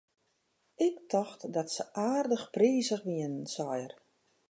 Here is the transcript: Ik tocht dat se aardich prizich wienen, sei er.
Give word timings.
Ik 0.85 0.95
tocht 1.11 1.41
dat 1.55 1.69
se 1.75 1.85
aardich 2.09 2.45
prizich 2.55 3.03
wienen, 3.09 3.45
sei 3.53 3.79
er. 3.85 3.93